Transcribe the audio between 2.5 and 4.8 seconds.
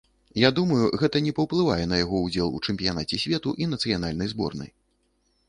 у чэмпіянаце свету і нацыянальнай зборнай.